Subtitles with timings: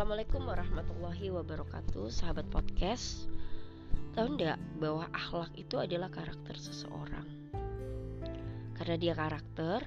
[0.00, 3.28] Assalamualaikum warahmatullahi wabarakatuh Sahabat podcast.
[4.16, 7.28] Tahu nggak bahwa akhlak itu adalah karakter seseorang?
[8.80, 9.84] Karena dia karakter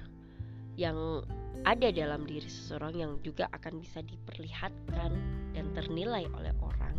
[0.78, 1.26] yang
[1.66, 5.10] ada dalam diri seseorang yang juga akan bisa diperlihatkan
[5.50, 6.94] dan ternilai oleh orang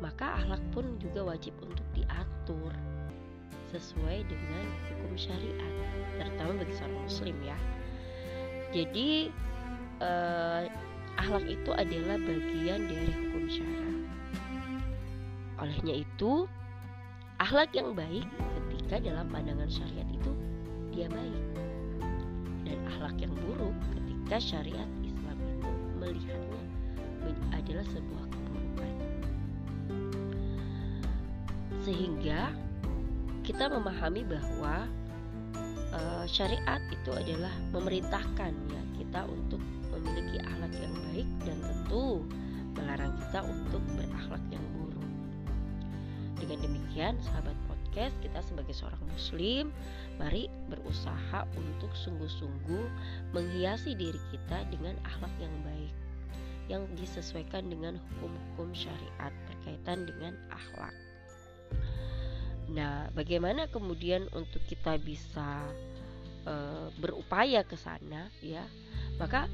[0.00, 2.72] Maka akhlak pun juga wajib untuk diatur
[3.76, 5.74] Sesuai dengan hukum syariat
[6.16, 7.58] Terutama bagi seorang muslim ya.
[8.72, 9.28] Jadi
[10.00, 10.88] eh,
[11.20, 13.92] akhlak itu adalah bagian dari hukum syara.
[15.60, 16.48] Olehnya itu,
[17.36, 18.24] akhlak yang baik
[18.72, 20.32] ketika dalam pandangan syariat itu
[20.96, 21.44] dia baik.
[22.64, 25.70] Dan akhlak yang buruk ketika syariat Islam itu
[26.00, 26.64] melihatnya
[27.52, 28.94] adalah sebuah keburukan.
[31.84, 32.40] Sehingga
[33.44, 34.88] kita memahami bahwa
[35.92, 39.60] uh, syariat itu adalah memerintahkan ya kita untuk
[40.02, 42.24] memiliki akhlak yang baik dan tentu
[42.76, 45.10] melarang kita untuk berakhlak yang buruk.
[46.40, 49.64] Dengan demikian, sahabat podcast, kita sebagai seorang muslim,
[50.16, 52.86] mari berusaha untuk sungguh-sungguh
[53.36, 55.94] menghiasi diri kita dengan akhlak yang baik
[56.70, 60.94] yang disesuaikan dengan hukum-hukum syariat berkaitan dengan akhlak.
[62.70, 65.66] Nah, bagaimana kemudian untuk kita bisa
[66.46, 66.54] e,
[67.02, 68.62] berupaya ke sana ya?
[69.18, 69.50] Maka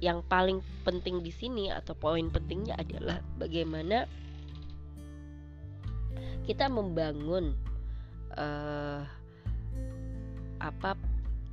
[0.00, 4.08] yang paling penting di sini atau poin pentingnya adalah bagaimana
[6.48, 7.52] kita membangun
[8.34, 9.04] uh,
[10.60, 10.96] apa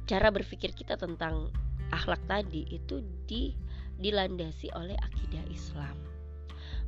[0.07, 1.51] cara berpikir kita tentang
[1.91, 3.51] akhlak tadi itu di
[3.99, 5.95] dilandasi oleh akidah Islam.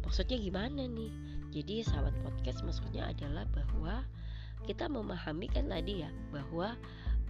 [0.04, 1.12] Maksudnya gimana nih?
[1.50, 4.06] Jadi sahabat podcast maksudnya adalah bahwa
[4.70, 6.78] kita memahami kan tadi ya bahwa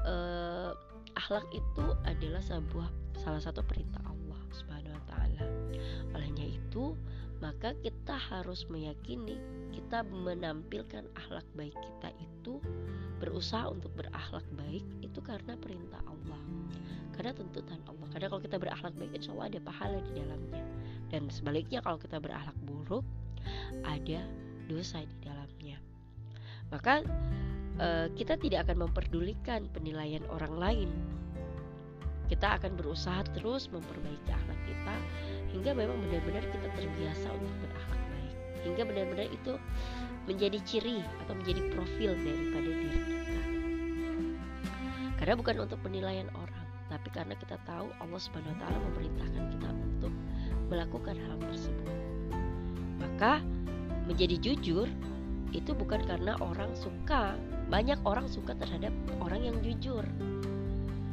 [0.03, 0.75] uh,
[1.15, 4.18] akhlak itu adalah sebuah salah satu perintah Allah
[4.53, 5.43] Subhanahu wa taala.
[6.15, 6.97] Olehnya itu,
[7.39, 9.39] maka kita harus meyakini
[9.71, 12.59] kita menampilkan akhlak baik kita itu
[13.19, 16.41] berusaha untuk berakhlak baik itu karena perintah Allah.
[17.15, 18.07] Karena tuntutan Allah.
[18.11, 20.63] Karena kalau kita berakhlak baik insya Allah ada pahala di dalamnya.
[21.09, 23.03] Dan sebaliknya kalau kita berakhlak buruk
[23.83, 24.19] ada
[24.67, 25.77] dosa di dalamnya.
[26.69, 27.01] Maka
[27.79, 30.89] eh, kita tidak akan memperdulikan penilaian orang lain
[32.29, 34.95] kita akan berusaha terus memperbaiki akhlak kita
[35.49, 38.35] hingga memang benar-benar kita terbiasa untuk berakhlak baik.
[38.69, 39.53] Hingga benar-benar itu
[40.29, 43.41] menjadi ciri atau menjadi profil daripada diri kita.
[45.17, 50.13] Karena bukan untuk penilaian orang, tapi karena kita tahu Allah Subhanahu taala memerintahkan kita untuk
[50.69, 51.89] melakukan hal tersebut.
[53.01, 53.41] Maka
[54.05, 54.87] menjadi jujur
[55.49, 57.33] itu bukan karena orang suka,
[57.73, 60.05] banyak orang suka terhadap orang yang jujur.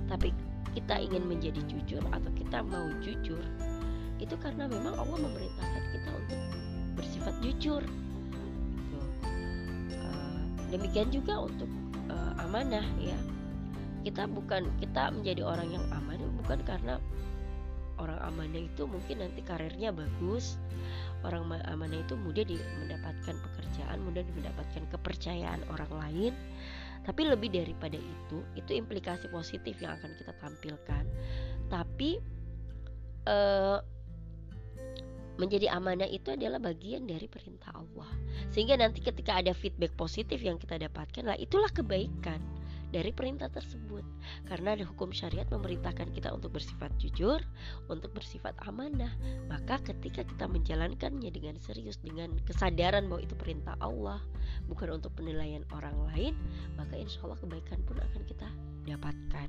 [0.06, 0.30] Tapi
[0.76, 3.40] kita ingin menjadi jujur atau kita mau jujur
[4.20, 6.40] itu karena memang Allah memerintahkan kita untuk
[6.96, 7.82] bersifat jujur.
[7.84, 9.00] Gitu.
[9.96, 10.40] uh,
[10.72, 11.68] demikian juga untuk
[12.08, 13.16] uh, amanah ya.
[14.04, 16.94] Kita bukan kita menjadi orang yang amanah bukan karena
[17.96, 20.60] orang amanah itu mungkin nanti karirnya bagus
[21.24, 22.44] orang amanah itu mudah
[22.84, 26.32] mendapatkan pekerjaan mudah mendapatkan kepercayaan orang lain
[27.06, 31.06] tapi lebih daripada itu, itu implikasi positif yang akan kita tampilkan.
[31.70, 32.18] Tapi
[33.30, 33.78] uh,
[35.38, 38.10] menjadi amanah itu adalah bagian dari perintah Allah.
[38.50, 42.42] Sehingga nanti ketika ada feedback positif yang kita dapatkan, lah itulah kebaikan
[42.96, 44.00] dari perintah tersebut.
[44.48, 47.44] Karena ada hukum syariat memerintahkan kita untuk bersifat jujur,
[47.92, 49.12] untuk bersifat amanah.
[49.52, 54.24] Maka ketika kita menjalankannya dengan serius, dengan kesadaran bahwa itu perintah Allah,
[54.72, 56.32] bukan untuk penilaian orang lain,
[56.80, 58.48] maka insya Allah kebaikan pun akan kita
[58.88, 59.48] dapatkan.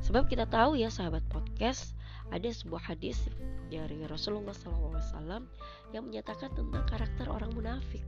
[0.00, 1.92] Sebab kita tahu ya sahabat podcast,
[2.32, 3.28] ada sebuah hadis
[3.68, 5.44] dari Rasulullah SAW
[5.92, 8.00] yang menyatakan tentang karakter orang munafik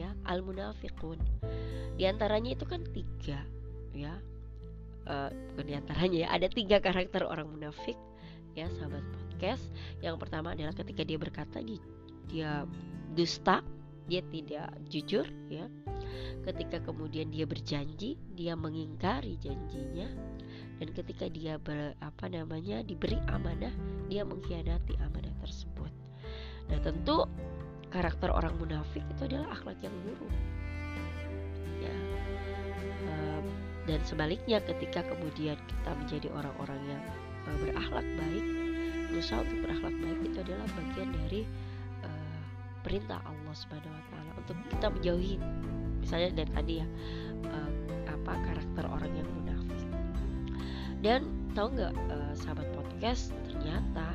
[0.00, 1.20] ya al munafiqun
[2.00, 3.44] di antaranya itu kan tiga
[3.94, 4.14] ya.
[5.08, 7.96] Uh, bukan di antaranya ya ada tiga karakter orang munafik
[8.54, 9.64] ya sahabat podcast.
[10.04, 11.80] Yang pertama adalah ketika dia berkata dia,
[12.28, 12.50] dia
[13.16, 13.64] dusta
[14.10, 15.70] dia tidak jujur ya.
[16.42, 20.08] Ketika kemudian dia berjanji dia mengingkari janjinya.
[20.80, 23.72] Dan ketika dia ber, apa namanya diberi amanah
[24.08, 25.92] dia mengkhianati amanah tersebut.
[26.72, 27.28] Nah tentu
[27.92, 30.32] karakter orang munafik itu adalah akhlak yang buruk.
[31.80, 31.94] Ya
[33.90, 37.02] dan sebaliknya ketika kemudian kita menjadi orang-orang yang
[37.50, 38.44] uh, berakhlak baik
[39.10, 41.42] berusaha untuk berakhlak baik itu adalah bagian dari
[42.06, 42.40] uh,
[42.86, 45.34] perintah Allah Subhanahu Wa Taala untuk kita menjauhi
[45.98, 46.86] misalnya dari tadi ya
[47.50, 47.70] uh,
[48.06, 49.82] apa karakter orang yang munafik
[51.02, 51.26] dan
[51.58, 54.14] tahu nggak uh, sahabat podcast ternyata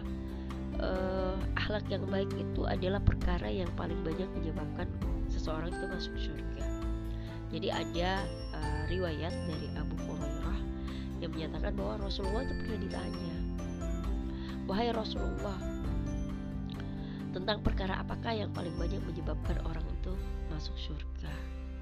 [0.80, 4.88] uh, akhlak yang baik itu adalah perkara yang paling banyak menyebabkan
[5.28, 6.66] seseorang itu masuk surga.
[7.54, 8.26] Jadi ada
[8.88, 10.60] riwayat dari Abu Hurairah
[11.24, 13.36] yang menyatakan bahwa Rasulullah itu pernah ditanya,
[14.68, 15.58] wahai Rasulullah,
[17.36, 20.14] tentang perkara apakah yang paling banyak menyebabkan orang itu
[20.54, 21.34] masuk surga.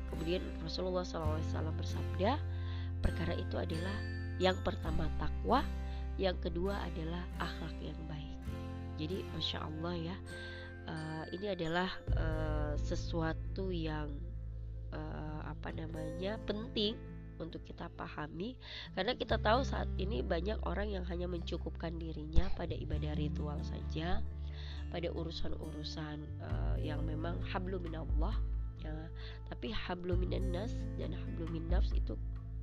[0.09, 1.41] Kemudian Rasulullah SAW
[1.77, 2.38] bersabda,
[3.01, 3.97] perkara itu adalah
[4.41, 5.62] yang pertama takwa,
[6.18, 8.38] yang kedua adalah akhlak yang baik.
[8.97, 10.15] Jadi masya Allah ya,
[10.89, 14.09] uh, ini adalah uh, sesuatu yang
[14.94, 16.95] uh, apa namanya penting
[17.42, 18.56] untuk kita pahami.
[18.94, 24.22] Karena kita tahu saat ini banyak orang yang hanya mencukupkan dirinya pada ibadah ritual saja
[24.94, 28.38] pada urusan-urusan uh, yang memang hablum minallah
[28.86, 28.94] ya.
[29.50, 32.13] Tapi hablum minan dan hablum min nafs itu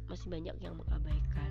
[0.07, 1.51] masih banyak yang mengabaikan.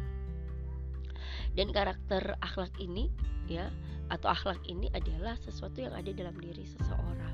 [1.60, 3.12] Dan karakter akhlak ini
[3.52, 3.68] ya
[4.08, 7.29] atau akhlak ini adalah sesuatu yang ada dalam diri seseorang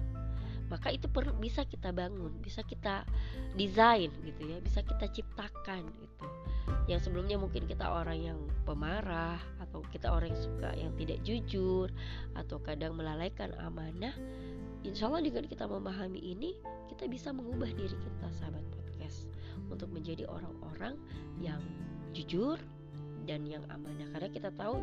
[0.68, 3.06] maka itu per, bisa kita bangun bisa kita
[3.54, 6.28] desain gitu ya bisa kita ciptakan gitu.
[6.90, 11.94] Yang sebelumnya mungkin kita orang yang pemarah atau kita orang yang suka yang tidak jujur
[12.34, 14.14] atau kadang melalaikan amanah
[14.82, 16.58] insya Allah dengan kita memahami ini
[16.90, 19.30] kita bisa mengubah diri kita sahabat podcast.
[19.70, 20.94] Untuk menjadi orang-orang
[21.42, 21.62] yang
[22.14, 22.62] jujur
[23.26, 24.08] dan yang amanah.
[24.14, 24.78] Karena kita tahu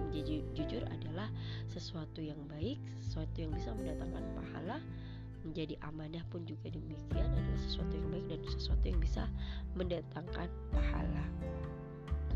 [0.53, 1.31] jujur adalah
[1.71, 4.79] sesuatu yang baik sesuatu yang bisa mendatangkan pahala
[5.43, 9.23] menjadi amanah pun juga demikian adalah sesuatu yang baik dan sesuatu yang bisa
[9.75, 11.25] mendatangkan pahala.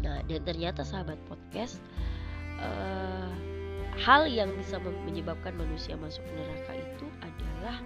[0.03, 1.79] Nah dan ternyata sahabat podcast
[2.61, 3.33] uh,
[3.97, 4.77] hal yang bisa
[5.09, 7.81] menyebabkan manusia masuk neraka itu adalah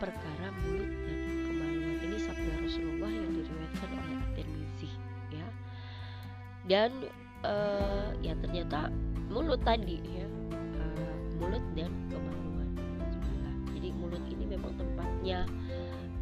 [0.00, 1.96] perkara mulut dan kemaluan.
[2.04, 4.90] Ini sabda Rasulullah yang diriwayatkan oleh At-Tirmizi
[5.32, 5.48] ya.
[6.66, 6.90] Dan
[7.44, 8.88] uh, ya ternyata
[9.28, 10.26] mulut tadi ya
[10.56, 12.45] uh, mulut dan kemaluan
[14.06, 15.42] mulut ini memang tempatnya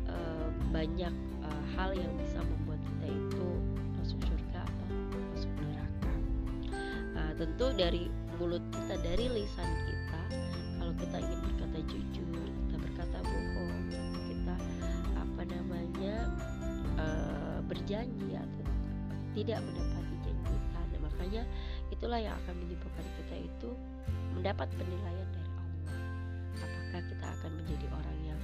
[0.09, 1.13] uh, banyak
[1.45, 3.47] uh, hal yang bisa membuat kita itu
[4.01, 4.89] masuk surga atau
[5.37, 6.13] masuk neraka.
[7.13, 8.09] Uh, tentu dari
[8.41, 10.21] mulut kita dari lisan kita
[10.81, 13.85] kalau kita ingin berkata jujur kita berkata bohong
[14.33, 14.57] kita
[15.21, 16.17] apa namanya
[16.97, 18.65] uh, berjanji atau
[19.37, 20.05] tidak mendapat
[21.25, 21.49] makanya
[21.89, 23.71] itulah yang akan menyebabkan kita itu
[24.37, 25.24] mendapat penilaian
[26.95, 28.41] apakah kita akan menjadi orang yang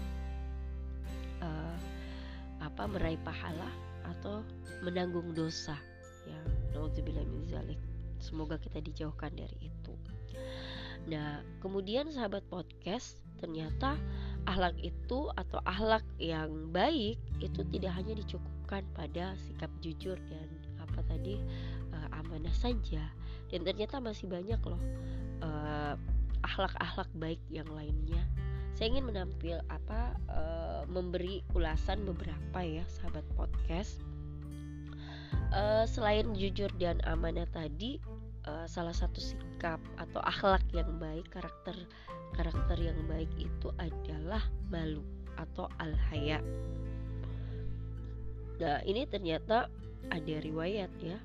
[1.39, 1.79] uh,
[2.67, 3.71] apa meraih pahala
[4.19, 4.43] atau
[4.83, 5.79] menanggung dosa.
[6.27, 6.35] Ya
[6.75, 7.23] naudzubillah
[8.19, 9.95] semoga kita dijauhkan dari itu.
[11.07, 13.95] Nah kemudian sahabat podcast ternyata
[14.51, 20.51] ahlak itu atau ahlak yang baik itu tidak hanya dicukupkan pada sikap jujur dan
[20.83, 21.39] apa tadi
[22.19, 23.15] amanah saja.
[23.47, 24.83] Dan ternyata masih banyak loh
[25.47, 25.95] uh,
[26.47, 28.23] akhlak-akhlak baik yang lainnya.
[28.75, 34.01] Saya ingin menampil apa uh, memberi ulasan beberapa ya sahabat podcast.
[35.51, 37.99] Uh, selain jujur dan amanah tadi
[38.47, 41.75] uh, salah satu sikap atau akhlak yang baik karakter
[42.35, 45.03] karakter yang baik itu adalah malu
[45.37, 46.39] atau al haya
[48.61, 49.73] nah ini ternyata
[50.13, 51.17] ada riwayat ya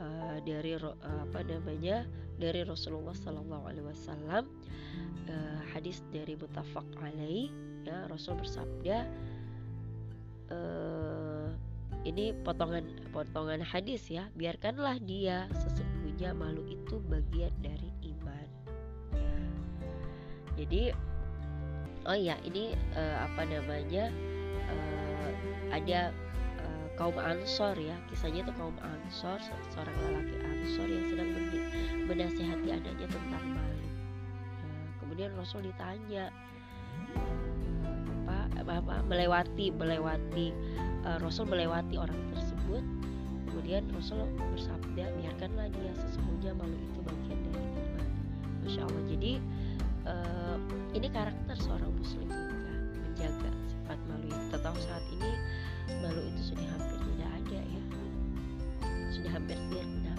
[0.00, 2.08] uh, dari uh, apa namanya
[2.40, 4.48] dari Rasulullah Sallallahu Alaihi Wasallam
[5.28, 7.52] uh, hadis dari mutafak alaih
[7.84, 9.08] ya Rasul bersabda
[10.52, 11.48] uh,
[12.08, 18.48] ini potongan potongan hadis ya biarkanlah dia sesungguhnya malu itu bagian dari iman.
[20.56, 20.92] Jadi
[22.08, 24.08] oh ya ini uh, apa namanya
[24.68, 25.30] uh,
[25.76, 26.12] ada
[27.00, 27.96] kaum Ansor ya.
[28.12, 29.40] Kisahnya itu kaum Ansor
[29.72, 31.30] seorang lelaki Ansor yang sedang
[32.10, 33.86] menasehati adanya tentang malu
[34.66, 36.26] nah, kemudian Rasul ditanya
[38.58, 40.50] apa apa melewati melewati
[41.06, 42.84] uh, Rasul melewati orang tersebut?
[43.48, 48.08] Kemudian Rasul bersabda biarkanlah dia sesungguhnya malu itu bagian dari iman.
[48.62, 49.04] Masya Allah.
[49.10, 49.32] Jadi
[50.06, 50.58] uh,
[50.94, 55.30] ini karakter seorang muslim juga menjaga sifat malu yang kita saat ini
[56.00, 57.82] malu itu sudah hampir tidak ada ya.
[59.12, 60.14] Sudah hampir sirna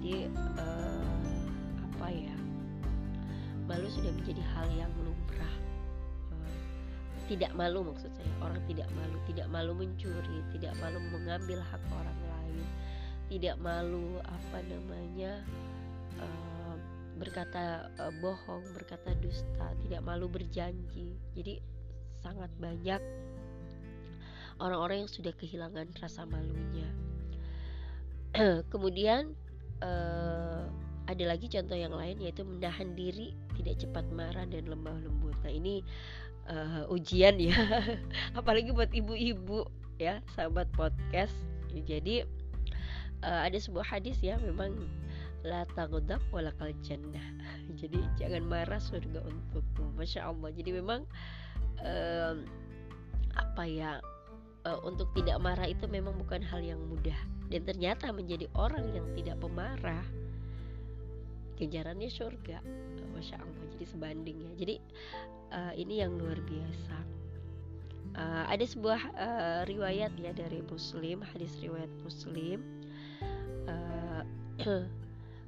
[0.00, 1.24] jadi uh,
[1.84, 2.36] apa ya?
[3.68, 5.56] Malu sudah menjadi hal yang lumrah.
[6.32, 6.52] Uh,
[7.28, 8.32] tidak malu maksud saya.
[8.40, 12.64] Orang tidak malu tidak malu mencuri tidak malu mengambil hak orang lain
[13.30, 15.38] tidak malu apa namanya
[16.18, 16.74] uh,
[17.14, 21.14] berkata uh, bohong berkata dusta tidak malu berjanji.
[21.38, 21.62] Jadi
[22.18, 22.98] sangat banyak
[24.60, 26.86] orang-orang yang sudah kehilangan rasa malunya.
[28.72, 29.34] Kemudian
[29.82, 30.68] uh,
[31.10, 35.34] ada lagi contoh yang lain yaitu menahan diri tidak cepat marah dan lemah lembut.
[35.42, 35.82] Nah ini
[36.46, 37.56] uh, ujian ya.
[38.38, 39.66] Apalagi buat ibu-ibu
[39.98, 41.34] ya sahabat podcast.
[41.74, 42.22] Jadi
[43.26, 44.76] uh, ada sebuah hadis ya memang
[45.42, 47.24] la taghdab walakal jannah.
[47.80, 49.96] Jadi jangan marah surga untukmu.
[49.98, 50.52] Masya Allah.
[50.54, 51.02] Jadi memang
[53.40, 54.04] apa ya
[54.66, 57.16] uh, untuk tidak marah itu memang bukan hal yang mudah.
[57.50, 60.04] Dan ternyata menjadi orang yang tidak pemarah
[61.60, 62.64] ganjarannya surga.
[63.12, 64.52] Masya Allah jadi sebanding ya.
[64.56, 64.76] Jadi
[65.52, 66.96] uh, ini yang luar biasa.
[68.10, 72.64] Uh, ada sebuah uh, riwayat ya dari Muslim hadis riwayat Muslim.
[73.68, 74.22] Uh,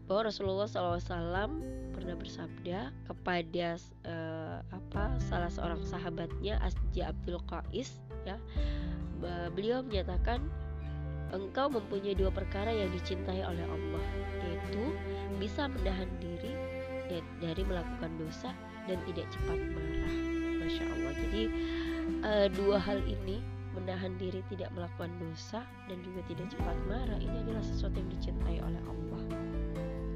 [0.07, 1.63] bahwa Rasulullah SAW
[1.95, 8.37] pernah bersabda kepada uh, apa salah seorang sahabatnya Asja Abdul Qais ya
[9.55, 10.43] beliau menyatakan
[11.33, 14.05] engkau mempunyai dua perkara yang dicintai oleh Allah
[14.45, 14.93] yaitu
[15.41, 16.53] bisa menahan diri
[17.41, 18.57] dari melakukan dosa
[18.89, 20.17] dan tidak cepat marah.
[20.63, 21.13] Masya Allah.
[21.19, 21.43] Jadi
[22.25, 27.37] uh, dua hal ini menahan diri tidak melakukan dosa dan juga tidak cepat marah ini
[27.49, 29.23] adalah sesuatu yang dicintai oleh Allah.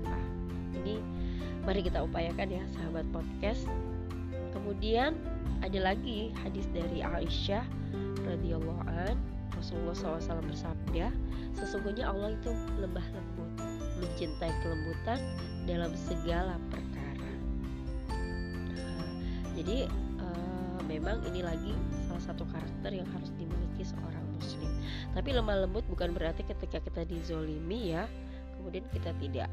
[0.07, 0.25] Nah,
[0.85, 1.01] ini
[1.65, 3.65] mari kita upayakan ya sahabat podcast.
[4.53, 5.17] Kemudian
[5.65, 7.65] ada lagi hadis dari Aisyah
[8.27, 9.17] radhiyallahu an
[9.57, 11.09] Rasulullah SAW bersabda,
[11.57, 13.51] sesungguhnya Allah itu lembah lembut,
[14.05, 15.19] mencintai kelembutan
[15.65, 17.31] dalam segala perkara.
[18.77, 19.11] Nah,
[19.57, 19.89] jadi
[20.21, 21.73] uh, memang ini lagi
[22.05, 24.69] salah satu karakter yang harus dimiliki seorang muslim.
[25.17, 28.05] Tapi lemah lembut bukan berarti ketika kita dizolimi ya,
[28.61, 29.49] kemudian kita tidak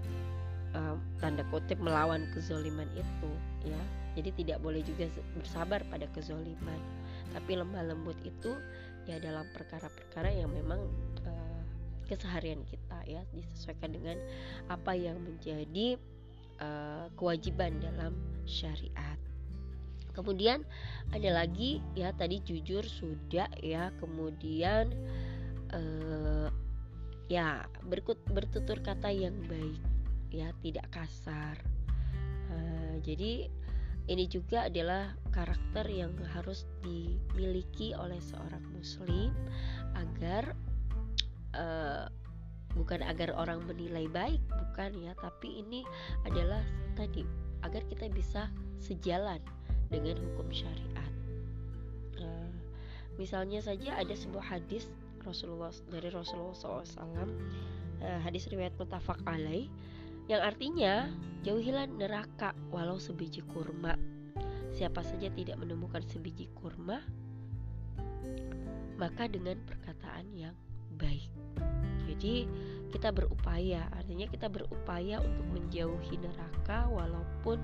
[0.76, 3.32] uh, tanda kutip melawan kezoliman itu
[3.64, 3.82] ya.
[4.14, 6.78] Jadi tidak boleh juga bersabar pada kezoliman.
[7.32, 8.58] Tapi lemah lembut itu
[9.08, 10.80] ya dalam perkara-perkara yang memang
[11.28, 11.62] uh,
[12.08, 14.18] keseharian kita ya disesuaikan dengan
[14.68, 15.96] apa yang menjadi
[16.60, 19.20] uh, kewajiban dalam syariat.
[20.14, 20.62] Kemudian
[21.10, 24.94] ada lagi ya tadi jujur sudah ya kemudian
[25.74, 26.54] uh,
[27.34, 29.82] ya berkut bertutur kata yang baik
[30.30, 31.58] ya tidak kasar.
[32.54, 33.50] Uh, jadi
[34.12, 39.32] ini juga adalah karakter yang harus dimiliki oleh seorang muslim
[39.96, 40.52] agar
[41.56, 42.06] uh,
[42.74, 45.86] bukan agar orang menilai baik bukan ya tapi ini
[46.28, 46.62] adalah
[46.98, 47.24] tadi
[47.64, 48.52] agar kita bisa
[48.84, 49.40] sejalan
[49.88, 51.12] dengan hukum syariat.
[52.20, 52.52] Uh,
[53.16, 54.90] misalnya saja ada sebuah hadis
[55.24, 57.28] Rasulullah dari Rasulullah SAW uh,
[58.04, 59.72] eh, hadis riwayat mutafak alaih
[60.32, 61.12] yang artinya
[61.44, 64.00] jauhilah neraka walau sebiji kurma.
[64.74, 67.04] Siapa saja tidak menemukan sebiji kurma,
[68.98, 70.56] maka dengan perkataan yang
[70.98, 71.30] baik.
[72.10, 72.48] Jadi
[72.90, 77.62] kita berupaya, artinya kita berupaya untuk menjauhi neraka walaupun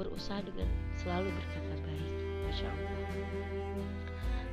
[0.00, 0.68] berusaha dengan
[1.00, 2.12] selalu berkata baik.
[2.46, 2.96] Masya Allah.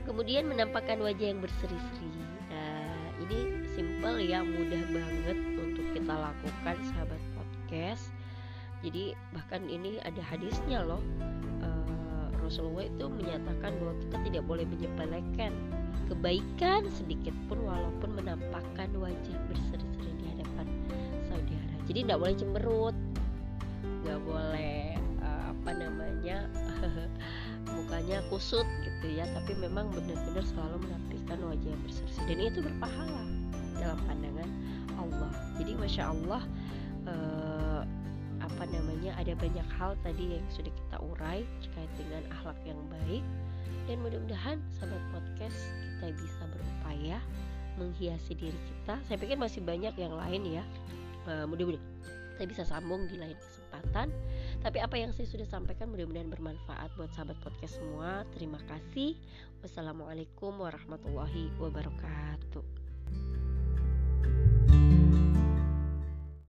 [0.04, 2.12] Kemudian menampakkan wajah yang berseri-seri.
[2.52, 7.22] Nah, ini simple ya, mudah banget untuk kita lakukan sahabat
[7.74, 8.14] podcast.
[8.86, 11.02] Jadi bahkan ini ada hadisnya loh.
[11.66, 15.52] Uh, Rasulullah itu menyatakan bahwa kita tidak boleh menyepelekan
[16.06, 20.68] kebaikan sedikit pun walaupun menampakkan wajah berseri-seri di hadapan
[21.26, 21.74] saudara.
[21.90, 22.98] Jadi tidak boleh cemberut.
[24.06, 24.78] Nggak boleh
[25.26, 26.38] uh, apa namanya
[27.74, 29.26] mukanya kusut gitu ya.
[29.34, 33.24] Tapi memang benar-benar selalu menampilkan wajah yang berseri dan itu berpahala
[33.82, 34.50] dalam pandangan
[35.00, 35.34] Allah.
[35.58, 36.44] Jadi masya Allah
[37.08, 37.82] uh,
[38.44, 43.24] apa namanya ada banyak hal tadi yang sudah kita urai terkait dengan akhlak yang baik.
[43.84, 45.60] Dan mudah-mudahan sahabat podcast
[46.00, 47.18] kita bisa berupaya
[47.76, 48.96] menghiasi diri kita.
[49.08, 50.64] Saya pikir masih banyak yang lain ya.
[51.28, 51.84] Uh, mudah-mudahan
[52.36, 54.08] kita bisa sambung di lain kesempatan.
[54.64, 58.24] Tapi apa yang saya sudah sampaikan mudah-mudahan bermanfaat buat sahabat podcast semua.
[58.36, 59.20] Terima kasih.
[59.62, 62.83] Wassalamualaikum warahmatullahi wabarakatuh